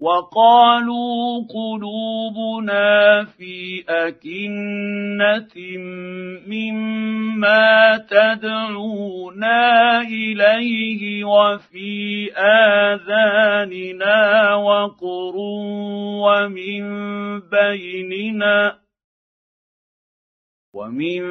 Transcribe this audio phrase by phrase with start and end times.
[0.00, 5.56] وقالوا قلوبنا في أكنة
[6.46, 12.30] مما تدعونا إليه وفي
[12.92, 14.20] آذاننا
[14.54, 15.34] وقر
[16.22, 16.82] ومن
[17.40, 18.85] بيننا
[20.76, 21.22] ومن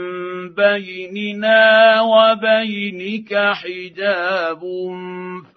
[0.53, 1.61] بيننا
[2.01, 4.61] وبينك حجاب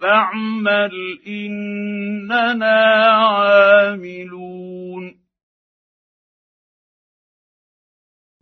[0.01, 0.93] فاعمل
[1.27, 2.81] إننا
[3.11, 4.39] عاملون.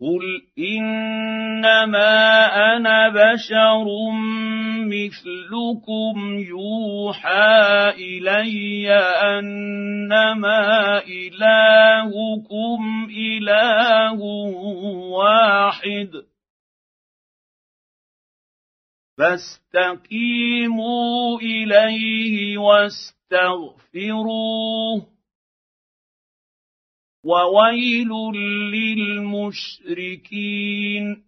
[0.00, 0.24] قل
[0.58, 2.16] إنما
[2.76, 3.86] أنا بشر
[5.08, 8.92] مثلكم يوحى إلي
[9.38, 14.20] أنما إلهكم إله
[15.12, 16.10] واحد.
[19.18, 23.78] فاستقيموا إليه واستغفروه.
[27.24, 28.08] وويل
[28.72, 31.27] للمشركين.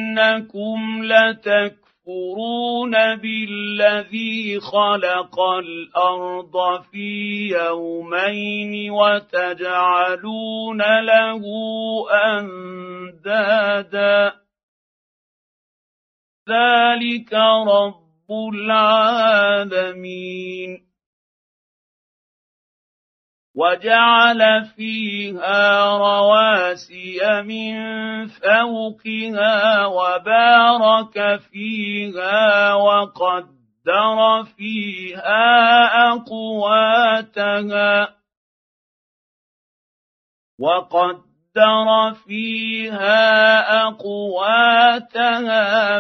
[1.04, 11.42] لتكفرون تكفرون بالذي خلق الأرض في يومين وتجعلون له
[12.38, 14.34] اندادا
[16.50, 17.34] ذلك
[17.68, 19.66] رب العالمين
[23.56, 27.76] وجعل فيها رواسي من
[28.28, 38.16] فوقها وبارك فيها وقدر فيها أقواتها
[41.56, 45.22] وقدر فيها اقواتها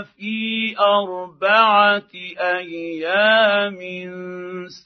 [0.01, 3.79] في اربعه أيام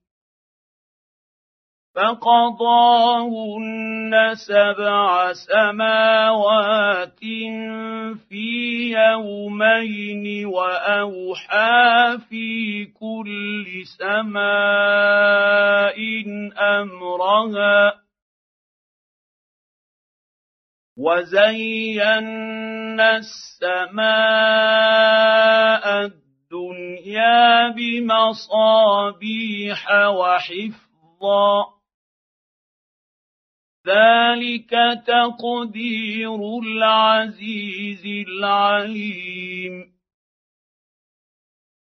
[1.95, 3.73] فقضاهن
[4.47, 7.19] سبع سماوات
[8.29, 13.67] في يومين وأوحى في كل
[13.99, 14.41] سماء
[16.79, 18.01] أمرها
[20.97, 22.37] وزينا
[23.17, 24.01] السماء
[26.05, 29.01] الدنيا بمصابيح
[30.07, 31.80] وحفظا
[33.87, 34.69] ذلك
[35.07, 39.91] تقدير العزيز العليم.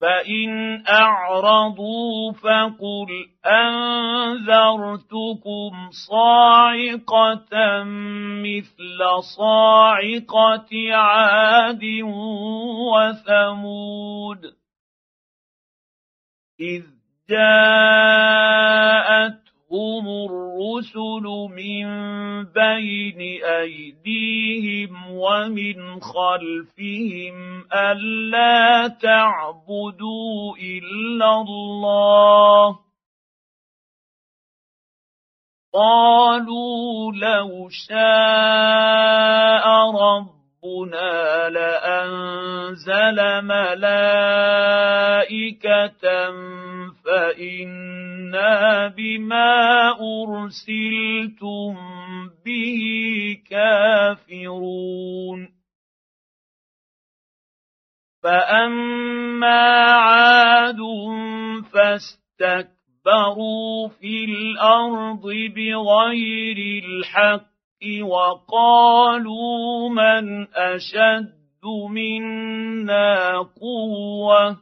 [0.01, 4.71] فإن أعرضوا فقل أنذرتكم
[6.07, 7.83] صاعقة
[8.44, 9.00] مثل
[9.38, 11.83] صاعقة عاد
[12.95, 14.42] وثمود.
[16.59, 16.83] إذ
[17.30, 18.19] جاءت
[19.69, 21.86] جاءتهم الرسل من
[22.44, 32.80] بين ايديهم ومن خلفهم الا تعبدوا الا الله
[35.74, 38.00] قالوا لو شاء
[40.63, 43.91] ربنا لانزل ملائكه
[47.06, 51.75] فانا بما ارسلتم
[52.45, 52.81] به
[53.50, 55.39] كافرون
[58.23, 60.79] فاما عاد
[61.73, 62.79] فاستكبروا
[63.09, 65.23] اسْتَكْبَرُوا فِي الْأَرْضِ
[65.56, 67.58] بِغَيْرِ الْحَقِّ
[68.03, 74.57] وَقَالُوا مَنْ أَشَدُّ مِنَّا قُوَّةً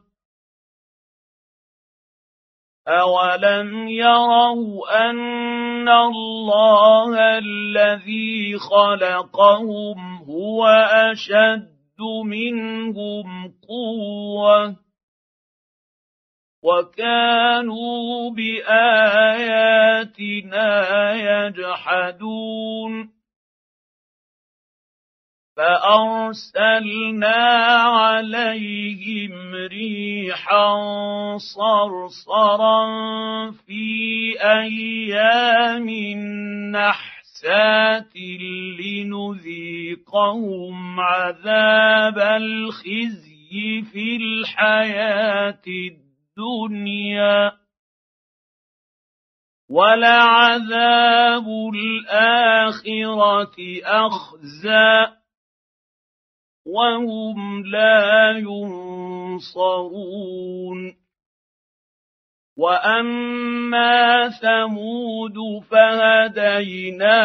[2.87, 10.65] أَوَلَمْ يَرَوْا أَنَّ اللَّهَ الَّذِي خَلَقَهُمْ هُوَ
[11.11, 14.86] أَشَدُّ مِنْهُمْ قُوَّةً
[16.67, 19.07] وكانوا بآياتنا
[21.47, 23.09] يجحدون.
[25.57, 27.35] فأرسلنا
[27.75, 30.75] عليهم ريحا
[31.37, 32.85] صرصرا
[33.51, 35.89] في أيام
[36.71, 38.15] نحسات
[38.79, 46.06] لنذيقهم عذاب الخزي في الحياة الدنيا.
[46.37, 47.51] الدنيا
[49.69, 55.07] ولعذاب الآخرة أخزى
[56.65, 58.31] وهم لا
[59.17, 59.87] ينصرون
[62.57, 67.21] وأما ثمود فهديناهم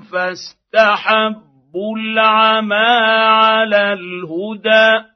[0.00, 2.86] فاستحبوا العمى
[3.26, 5.15] على الهدى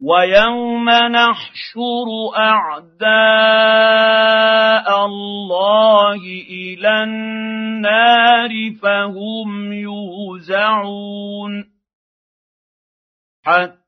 [0.00, 3.06] ويوم نحشر اعداء
[5.06, 8.50] الله إلى النار
[8.82, 11.64] فهم يوزعون
[13.44, 13.87] حتى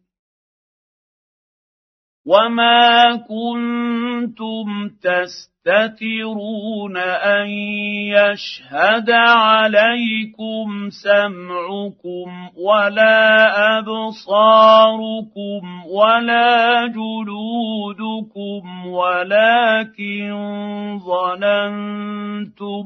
[2.31, 7.47] وما كنتم تستترون ان
[8.15, 13.19] يشهد عليكم سمعكم ولا
[13.79, 20.31] ابصاركم ولا جلودكم ولكن
[20.99, 22.85] ظننتم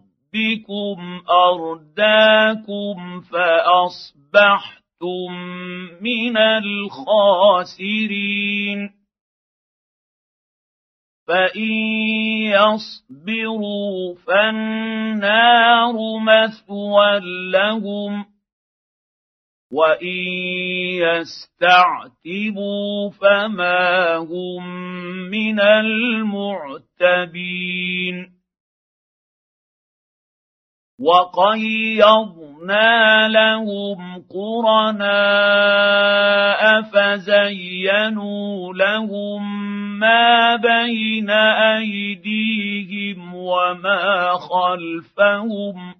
[0.35, 4.81] ربكم ارداكم فاصبحتم
[6.01, 6.37] من
[7.17, 7.99] الخاسرين
[11.27, 11.61] فان
[12.47, 17.19] يصبروا فالنار مثوى
[17.51, 18.25] لهم
[19.71, 20.07] وان
[22.23, 24.67] يستعتبوا فما هم
[25.29, 26.81] من المعتبين
[31.01, 32.87] وقيضنا
[33.27, 35.21] لهم قرناء
[36.81, 39.41] فزينوا لهم
[39.99, 41.29] ما بين
[41.79, 45.95] أيديهم وما خلفهم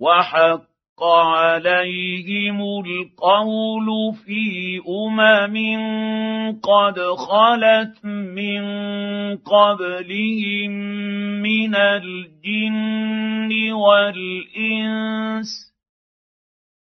[0.00, 0.69] وحق
[1.02, 8.62] عليهم القول في امم قد خلت من
[9.36, 10.70] قبلهم
[11.42, 15.70] من الجن والانس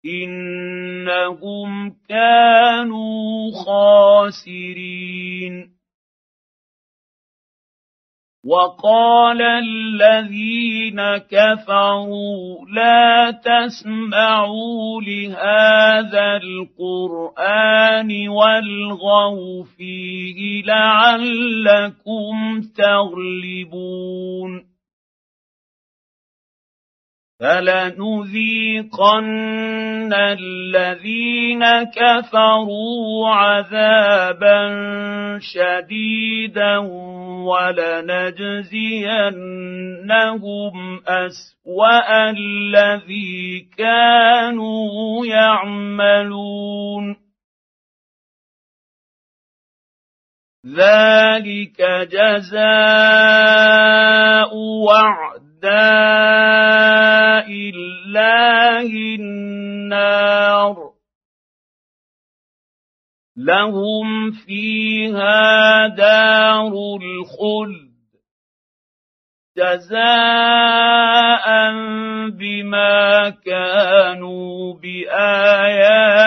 [0.05, 4.93] انهم كانوا خاسرين
[8.45, 24.72] وقال الذين كفروا لا تسمعوا لهذا القرآن والغوا فيه لعلكم تغلبون
[27.43, 28.93] فلنذيقن
[30.15, 34.59] الذين كفروا عذابا
[35.41, 36.79] شديدا
[37.43, 38.63] ولنجزينهم
[41.07, 47.17] اسوا الذي كانوا يعملون
[50.67, 51.83] ذلك
[52.13, 52.63] جزاء
[54.87, 60.77] وعد أعداء الله النار
[63.37, 67.93] لهم فيها دار الخلد
[69.57, 70.03] جزاء
[72.31, 76.23] بما كانوا باياتنا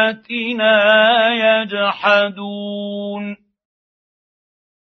[1.61, 3.44] يجحدون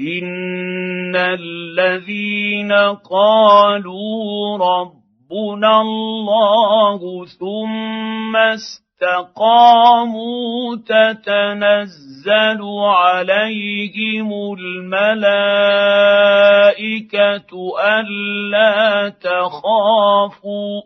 [0.00, 2.72] ان الذين
[3.10, 8.36] قالوا ربنا الله ثم
[9.02, 9.96] استقاموا
[10.76, 15.06] تتنزل عليهم الملائكه
[17.80, 20.82] الا تخافوا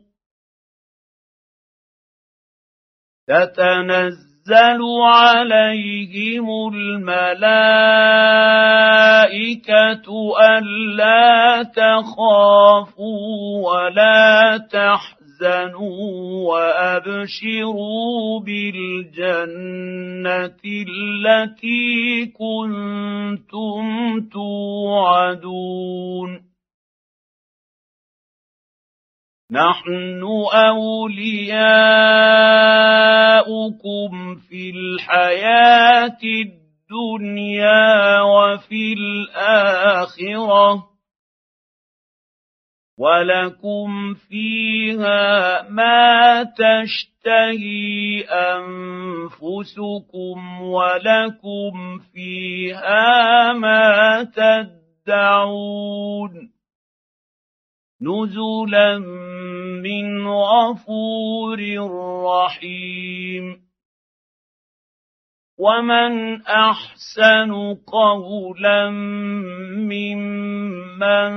[3.29, 7.26] تتنزل تنزل عليهم الملائكة
[10.59, 13.28] ألا تخافوا
[13.71, 16.00] ولا تحزنوا
[16.50, 19.90] وأبشروا بالجنة
[20.66, 23.85] التي كنتم
[24.33, 25.71] توعدون
[29.52, 30.23] نحن
[30.54, 31.30] أولياؤكم
[34.49, 40.90] في الحياة الدنيا وفي الآخرة.
[42.99, 48.21] ولكم فيها ما تشتهي
[48.54, 49.80] أنفسكم
[50.62, 54.23] ولكم فيها ما
[55.07, 56.50] تدعون.
[58.02, 58.99] نزلا
[59.83, 61.59] من غفور
[62.25, 63.71] رحيم.
[65.61, 67.52] ومن أحسن
[67.92, 68.90] قولا
[69.76, 71.30] ممن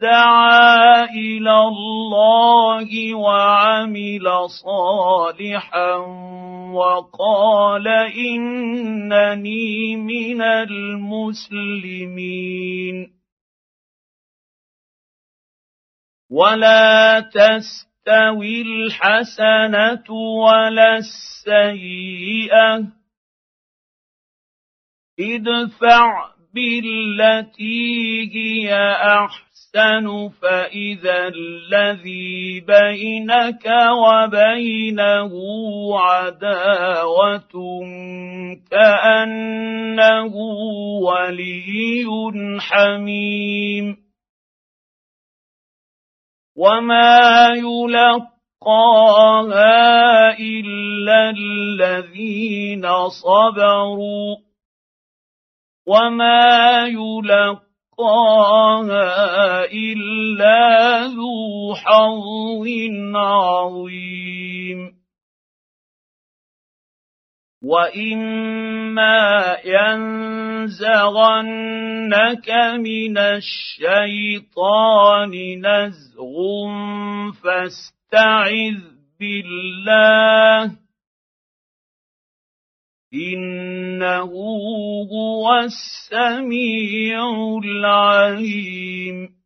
[0.00, 5.94] دعا إلى الله وعمل صالحا
[6.72, 11.92] وقال إنني من المسلمين.
[16.32, 22.84] ولا تستوي الحسنه ولا السيئه
[25.20, 35.32] ادفع بالتي هي احسن فاذا الذي بينك وبينه
[35.98, 37.54] عداوه
[38.70, 40.34] كانه
[41.02, 42.04] ولي
[42.60, 44.01] حميم
[46.56, 48.28] وما يلقاها
[50.38, 54.36] الا الذين صبروا
[55.86, 57.74] وما يلقاها
[59.64, 62.66] الا ذو حظ
[63.16, 65.01] عظيم
[67.62, 70.78] واما ينزغنك
[72.78, 74.50] من الشيطان
[75.66, 76.22] نزغ
[77.42, 78.80] فاستعذ
[79.20, 80.76] بالله
[83.14, 84.32] انه
[85.12, 87.18] هو السميع
[87.64, 89.41] العليم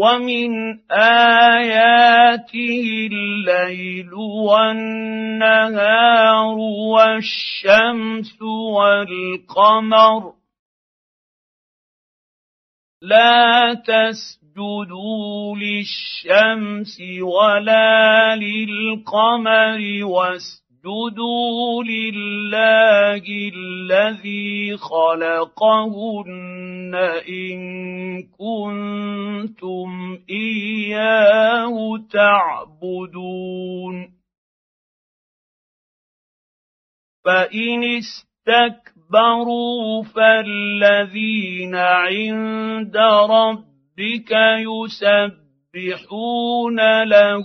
[0.00, 0.50] ومن
[0.90, 4.14] اياته الليل
[4.48, 5.78] والنهار
[6.94, 8.42] والشمس
[8.74, 10.32] والقمر
[13.02, 20.04] لا تسجدوا للشمس ولا للقمر
[20.84, 26.30] واسجدوا لله الذي خلقهن
[27.28, 27.58] ان
[28.22, 33.94] كنتم اياه تعبدون
[37.24, 38.82] فان استكبروا
[40.02, 42.96] فالذين عند
[43.30, 47.44] ربك يسبحون يسبحون له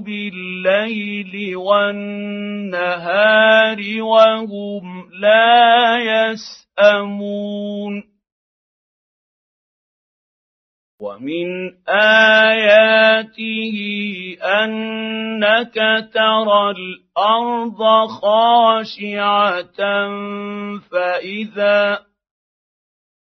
[0.00, 2.82] بالليل والنهار
[4.02, 8.02] وهم لا يسامون
[11.00, 13.76] ومن اياته
[14.44, 15.74] انك
[16.14, 19.78] ترى الأرض خاشعه
[20.90, 22.06] فاذا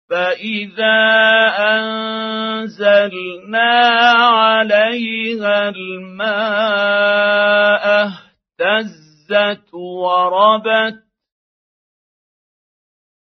[0.10, 0.98] فاذا
[2.66, 3.72] انزلنا
[4.20, 7.06] عليها الماء
[8.60, 11.06] اهتزت وربت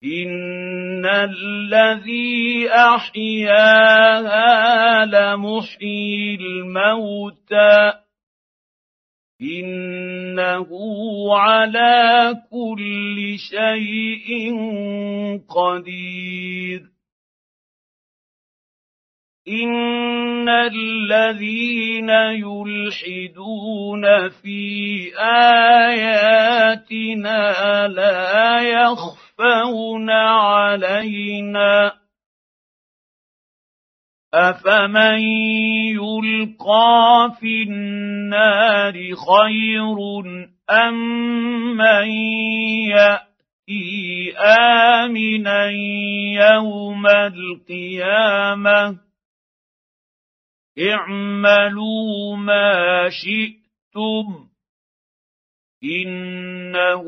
[0.04, 4.47] ان الذي احياها
[5.04, 8.07] لمحيي الموتى
[9.42, 10.68] انه
[11.38, 14.54] على كل شيء
[15.48, 16.82] قدير
[19.48, 22.10] ان الذين
[22.44, 26.58] يلحدون في اياتنا
[27.88, 31.92] لا يخفون علينا
[34.34, 35.21] افمن
[35.97, 39.99] يلقى في النار خير
[40.71, 40.95] ام
[41.76, 42.10] من
[42.91, 45.64] ياتي امنا
[46.45, 48.99] يوم القيامه
[50.78, 54.49] اعملوا ما شئتم
[55.84, 57.04] انه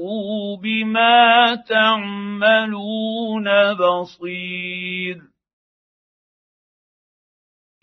[0.62, 5.30] بما تعملون بصير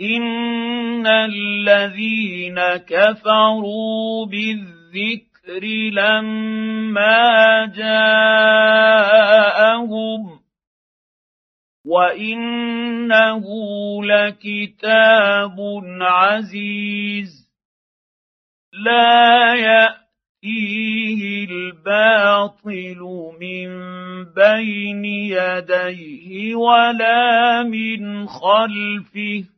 [0.02, 8.68] ان الذين كفروا بالذكر لما جاءهم
[11.86, 13.44] وانه
[14.04, 15.56] لكتاب
[16.02, 17.48] عزيز
[18.74, 23.00] لا ياتيه الباطل
[23.42, 23.70] من
[24.24, 29.57] بين يديه ولا من خلفه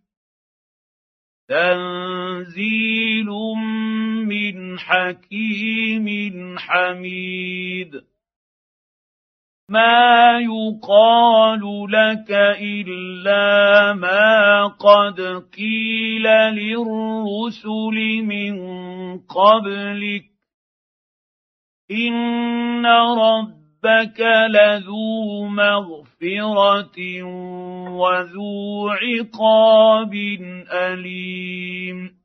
[1.50, 3.26] تنزيل
[4.26, 6.08] من حكيم
[6.58, 8.02] حميد.
[9.70, 12.32] ما يقال لك
[12.62, 15.22] إلا ما قد
[15.58, 18.58] قيل للرسل من
[19.18, 20.26] قبلك.
[21.92, 22.86] إن
[23.86, 27.24] ربك لذو مغفره
[27.90, 30.14] وذو عقاب
[30.72, 32.20] اليم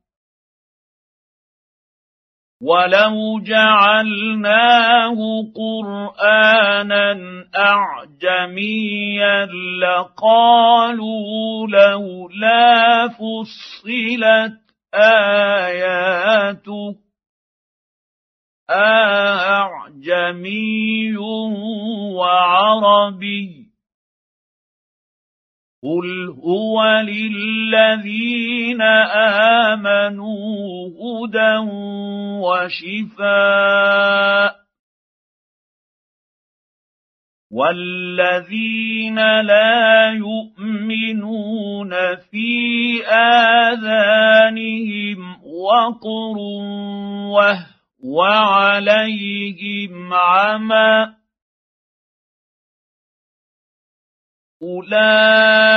[2.61, 5.17] ولو جعلناه
[5.55, 7.15] قرانا
[7.55, 9.45] اعجميا
[9.81, 14.59] لقالوا لولا فصلت
[14.93, 16.25] اياته
[18.69, 20.55] أعجمي
[22.15, 23.65] وعربي.
[25.83, 28.81] قل هو للذين
[29.71, 31.57] آمنوا هدى
[32.41, 34.55] وشفاء.
[37.51, 43.03] والذين لا يؤمنون في
[43.71, 46.37] آذانهم وقر
[47.31, 47.74] وهو
[48.23, 51.15] عليهم عمى
[54.61, 55.75] أولئك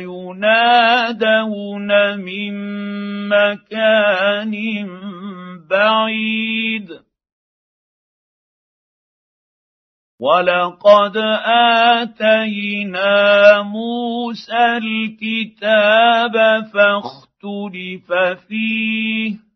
[0.00, 2.54] ينادون من
[3.28, 4.54] مكان
[5.70, 6.88] بعيد.
[10.20, 11.16] ولقد
[11.96, 16.32] آتينا موسى الكتاب
[16.74, 18.12] فاختلف
[18.48, 19.53] فيه.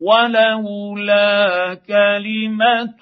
[0.00, 3.00] ولولا كلمة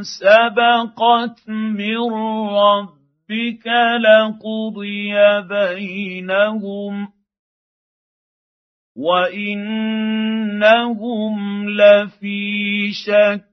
[0.00, 2.12] سبقت من
[2.48, 3.66] ربك
[4.00, 5.12] لقضي
[5.48, 7.08] بينهم
[8.96, 10.10] وإنهم
[11.68, 13.44] لفي شك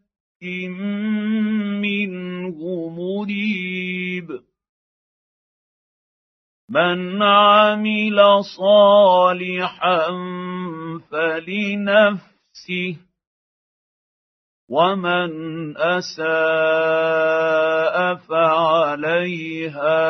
[1.83, 4.27] منه مريب.
[6.69, 10.07] من عمل صالحا
[11.11, 12.36] فلنفسه
[14.69, 15.31] ومن
[15.77, 16.25] أساء
[18.15, 20.07] فعليها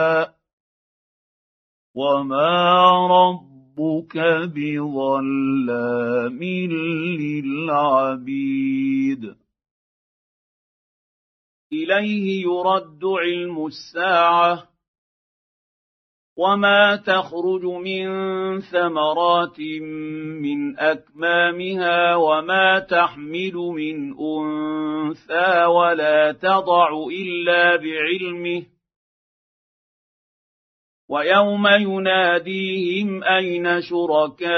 [1.95, 4.17] وما ربك
[4.55, 6.43] بظلام
[7.21, 8.67] للعبيد.
[11.73, 14.76] إليه يرد علم الساعة
[16.37, 18.07] وما تخرج من
[18.59, 19.59] ثمرات
[20.41, 28.63] من اكمامها وما تحمل من انثى ولا تضع الا بعلمه
[31.09, 34.57] ويوم يناديهم اين شركائي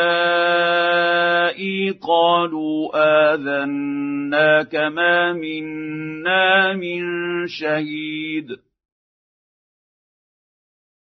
[1.92, 2.90] قالوا
[3.34, 7.02] اذناك ما منا من
[7.48, 8.69] شهيد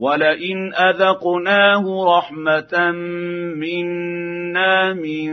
[0.00, 1.84] ولئن اذقناه
[2.18, 2.90] رحمه
[3.56, 5.30] منا من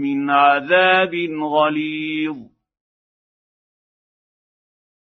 [0.00, 2.36] من عذاب غليظ.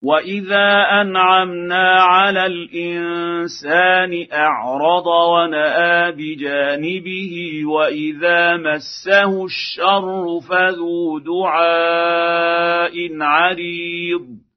[0.03, 14.50] واذا انعمنا على الانسان اعرض وناى بجانبه واذا مسه الشر فذو دعاء عريض.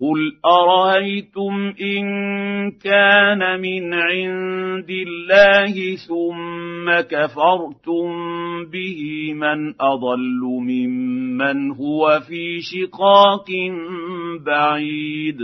[0.00, 2.04] قل ارايتم ان
[2.70, 8.08] كان من عند الله ثم كفرتم
[8.64, 13.46] به من اضل ممن هو في شقاق
[14.46, 15.38] بعيد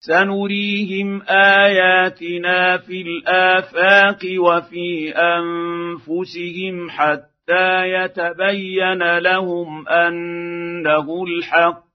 [0.00, 11.86] سنريهم اياتنا في الافاق وفي انفسهم حتى حتى يتبين لهم انه الحق.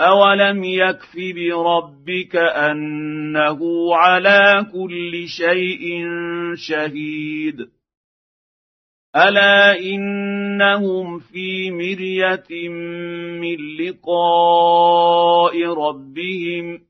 [0.00, 3.60] اولم يكف بربك انه
[3.96, 6.04] على كل شيء
[6.54, 7.70] شهيد.
[9.16, 12.68] الا انهم في مريه
[13.40, 16.89] من لقاء ربهم